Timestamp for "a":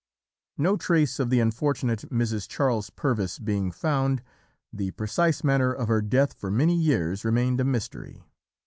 7.59-7.63